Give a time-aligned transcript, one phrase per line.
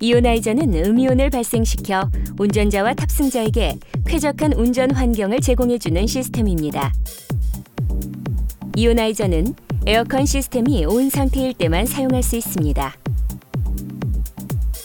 [0.00, 6.92] Ionizer는 음이온을 발생시켜 운전자와 탑승자에게 쾌적한 운전 환경을 제공해주는 시스템입니다.
[8.76, 9.54] Ionizer는
[9.86, 12.94] 에어컨 시스템이 on 상태일 때만 사용할 수 있습니다.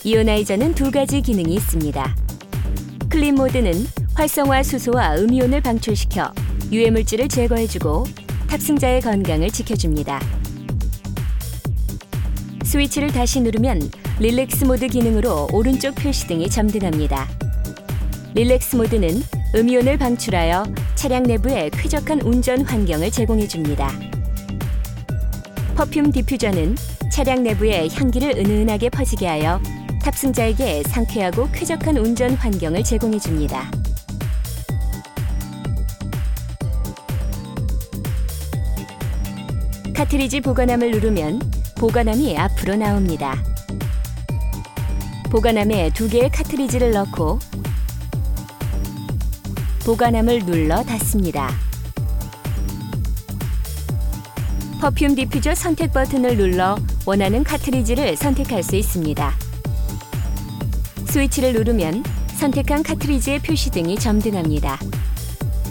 [0.03, 2.15] Ionizer는 두 가지 기능이 있습니다.
[3.09, 3.73] Clean mode는
[4.13, 6.31] 활성화 수소와 음이온을 방출시켜
[6.71, 8.05] 유해물질을 제거해주고
[8.47, 10.19] 탑승자의 건강을 지켜줍니다.
[12.63, 13.89] 스위치를 다시 누르면
[14.21, 17.25] relax mode 기능으로 오른쪽 표시등이 점등합니다.
[18.33, 19.23] Relax mode는
[19.55, 20.65] 음이온을 방출하여
[20.95, 23.89] 차량 내부에 쾌적한 운전 환경을 제공해 줍니다.
[25.73, 26.75] Perfume diffuser는
[27.09, 29.61] 차량 내부에 향기를 은은하게 퍼지게 하여
[30.01, 33.71] 탑승자에게 상쾌하고 쾌적한 운전 환경을 제공해 줍니다.
[39.95, 41.39] 카트리지 보관함을 누르면
[41.77, 43.41] 보관함이 앞으로 나옵니다.
[45.29, 47.37] 보관함에 두 개의 카트리지를 넣고
[49.85, 51.51] 보관함을 눌러 닫습니다.
[54.81, 59.33] Perfume diffuser 선택 버튼을 눌러 원하는 카트리지를 선택할 수 있습니다.
[61.05, 62.03] 스위치를 누르면
[62.37, 64.79] 선택한 카트리지의 표시등이 점등합니다.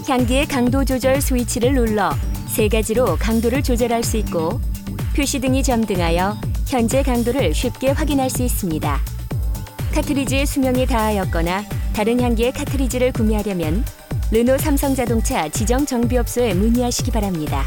[0.07, 2.11] 향기의 강도 조절 스위치를 눌러
[2.47, 4.61] 세 가지로 강도를 조절할 수 있고
[5.17, 9.18] 표시등이 점등하여 현재 강도를 쉽게 확인할 수 있습니다.
[9.93, 13.83] 카트리지의 수명이 다하였거나 다른 향기의 카트리지를 구매하려면
[14.31, 17.63] 르노 삼성자동차 지정 정비업소에 문의하시기 바랍니다.